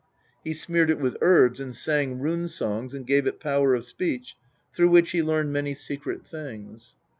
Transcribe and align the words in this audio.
He 0.43 0.55
smeared 0.55 0.89
it 0.89 0.97
with 0.99 1.15
herbs, 1.21 1.59
and 1.59 1.75
sang 1.75 2.17
rune 2.19 2.47
songs 2.47 2.95
and 2.95 3.05
gave 3.05 3.27
it 3.27 3.39
power 3.39 3.75
of 3.75 3.85
speech, 3.85 4.35
through 4.73 4.89
which 4.89 5.11
he 5.11 5.21
learned 5.21 5.53
many 5.53 5.75
secret 5.75 6.25
things. 6.25 6.95